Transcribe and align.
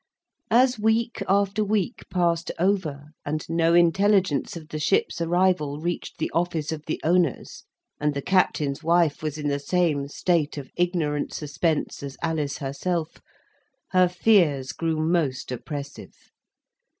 As 0.49 0.79
week 0.79 1.21
after 1.29 1.63
week 1.63 2.05
passed 2.09 2.49
over, 2.57 3.11
and 3.23 3.47
no 3.47 3.75
intelligence 3.75 4.57
of 4.57 4.69
the 4.69 4.79
ship's 4.79 5.21
arrival 5.21 5.79
reached 5.79 6.17
the 6.17 6.31
office 6.33 6.71
of 6.71 6.83
the 6.87 6.99
owners, 7.03 7.65
and 7.99 8.15
the 8.15 8.21
Captain's 8.23 8.81
wife 8.83 9.21
was 9.21 9.37
in 9.37 9.47
the 9.47 9.59
same 9.59 10.07
state 10.07 10.57
of 10.57 10.71
ignorant 10.75 11.35
suspense 11.35 12.01
as 12.01 12.17
Alice 12.23 12.57
herself, 12.57 13.21
her 13.91 14.09
fears 14.09 14.71
grew 14.71 14.97
most 15.07 15.51
oppressive. 15.51 16.15